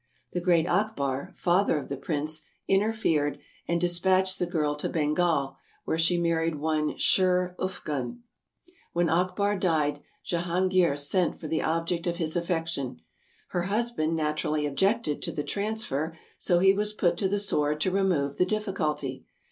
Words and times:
The 0.33 0.41
great 0.41 0.65
Akbar, 0.65 1.35
father 1.37 1.77
of 1.77 1.87
the 1.87 1.95
prince, 1.95 2.41
interfered 2.67 3.37
and 3.67 3.79
dispatched 3.79 4.39
the 4.39 4.47
girl 4.47 4.73
to 4.77 4.89
Bengal, 4.89 5.57
where 5.85 5.99
she 5.99 6.17
married 6.19 6.55
one 6.55 6.97
Sher 6.97 7.55
Ufgun. 7.59 8.21
When 8.93 9.09
Akbar 9.09 9.59
died, 9.59 10.01
Jehangeer 10.25 10.97
sent 10.97 11.39
for 11.39 11.47
the 11.47 11.61
object 11.61 12.07
of 12.07 12.15
his 12.15 12.35
affection. 12.35 13.01
Her 13.49 13.61
husband 13.69 14.15
naturally 14.15 14.65
objected 14.65 15.21
to 15.21 15.31
the 15.31 15.43
transfer, 15.43 16.17
so 16.39 16.57
he 16.57 16.73
was 16.73 16.93
put 16.93 17.15
to 17.17 17.29
the 17.29 17.37
sword 17.37 17.79
to 17.81 17.91
remove 17.91 18.37
the 18.37 18.45
difficulty. 18.47 19.27